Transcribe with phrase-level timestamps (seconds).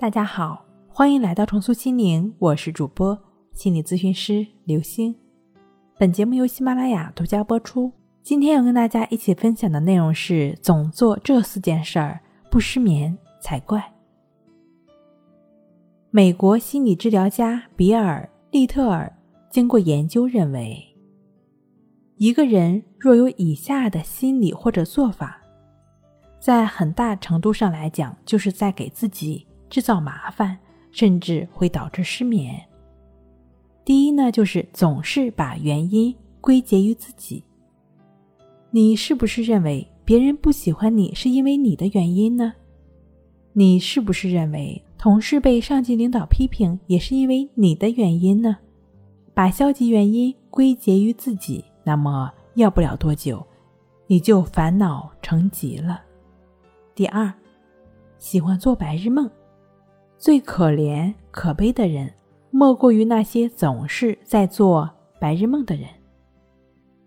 [0.00, 3.22] 大家好，欢迎来到重塑心灵，我是主播
[3.52, 5.14] 心理咨询师刘星。
[5.98, 7.92] 本节目由喜马拉雅独家播出。
[8.22, 12.18] 今天要跟大家一起分享的内容是：总做这四件事儿
[12.50, 13.92] 不失眠才怪。
[16.10, 19.14] 美国心理治疗家比尔·利特尔
[19.50, 20.82] 经过研究认为，
[22.16, 25.42] 一个人若有以下的心理或者做法，
[26.38, 29.46] 在很大程度上来讲，就是在给自己。
[29.70, 30.58] 制造麻烦，
[30.90, 32.60] 甚至会导致失眠。
[33.84, 37.42] 第一呢，就是总是把原因归结于自己。
[38.70, 42.52] 你是不是认为别人不喜欢你是因为你的原因呢？
[43.52, 48.58] 你是不是认为同事被上级领导批评也是因为你的原因呢？
[49.32, 53.44] 把消极原因归结于自己，那么要不了多久，
[54.06, 56.02] 你就烦恼成疾了。
[56.94, 57.32] 第二，
[58.18, 59.30] 喜欢做白日梦。
[60.20, 62.12] 最可怜可悲的人，
[62.50, 65.88] 莫过于那些总是在做白日梦的人。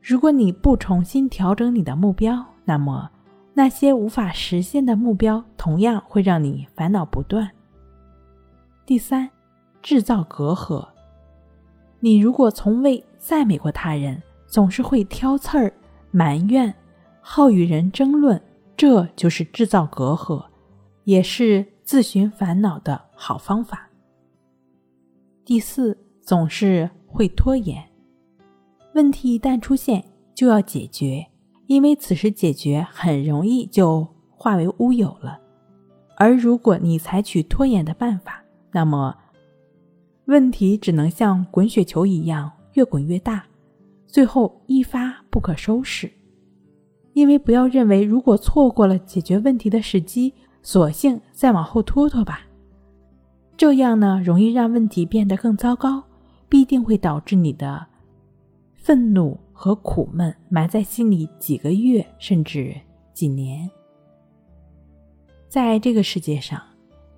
[0.00, 3.10] 如果你不重新调整你的目标，那么
[3.52, 7.50] 那些无法实现的目标同样会让你烦恼不断。
[8.86, 9.28] 第三，
[9.82, 10.88] 制造隔阂。
[12.00, 15.70] 你如果从未赞美过他人，总是会挑刺儿、
[16.10, 16.74] 埋怨、
[17.20, 18.40] 好与人争论，
[18.78, 20.42] 这就是制造隔阂，
[21.04, 21.66] 也是。
[21.84, 23.90] 自寻烦恼的好方法。
[25.44, 27.84] 第四，总是会拖延。
[28.94, 30.02] 问题一旦出现，
[30.34, 31.26] 就要解决，
[31.66, 35.38] 因为此时解决很容易就化为乌有了。
[36.16, 39.14] 而如果你采取拖延的办法，那么
[40.24, 43.44] 问题只能像滚雪球一样越滚越大，
[44.06, 46.10] 最后一发不可收拾。
[47.12, 50.32] 因为不要认为，如果错过了解决问题的时机。
[50.64, 52.40] 索性再往后拖拖吧，
[53.54, 56.02] 这样呢容易让问题变得更糟糕，
[56.48, 57.86] 必定会导致你的
[58.72, 62.74] 愤怒和苦闷埋在心里几个月甚至
[63.12, 63.70] 几年。
[65.50, 66.60] 在这个世界上，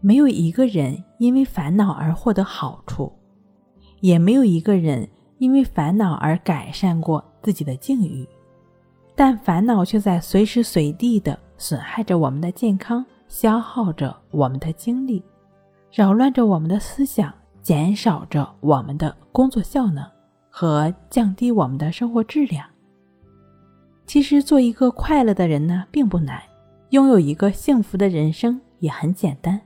[0.00, 3.12] 没有一个人因为烦恼而获得好处，
[4.00, 5.06] 也没有一个人
[5.36, 8.26] 因为烦恼而改善过自己的境遇，
[9.14, 13.04] 但烦恼却在随时随地的损害着我们的健康。
[13.28, 15.22] 消耗着我们的精力，
[15.90, 20.04] 扰乱着我们的思想，减少着我们的工作效能
[20.50, 22.66] 和降低我们的生活质量。
[24.06, 26.38] 其实，做一个快乐的人呢，并不难；
[26.90, 29.60] 拥有一个幸福的人生也很简单。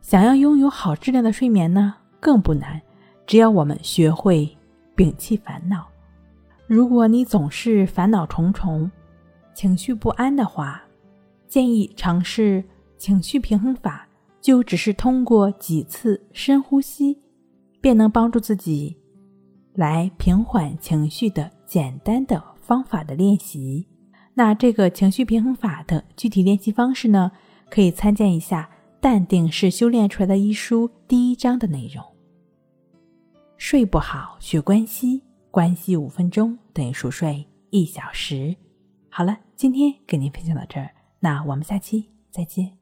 [0.00, 2.82] 想要拥有好质量的睡眠呢，更不难。
[3.24, 4.58] 只要我们学会
[4.96, 5.86] 摒弃烦恼。
[6.66, 8.90] 如果你总是烦恼重重、
[9.54, 10.82] 情绪不安的话，
[11.46, 12.62] 建议尝试。
[13.02, 14.06] 情绪平衡法
[14.40, 17.20] 就只是通过几次深呼吸，
[17.80, 18.96] 便能帮助自己
[19.74, 23.84] 来平缓情绪的简单的方法的练习。
[24.34, 27.32] 那这个情绪平衡法的具体练习方式呢？
[27.68, 28.70] 可以参见一下
[29.00, 32.04] 《淡定是修炼出来的》一书第一章的内容。
[33.56, 38.54] 睡不好学关系，关系五分钟等于熟睡一小时。
[39.10, 40.88] 好了，今天给您分享到这儿，
[41.18, 42.81] 那我们下期再见。